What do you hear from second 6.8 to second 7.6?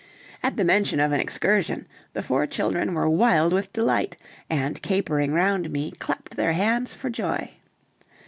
for joy.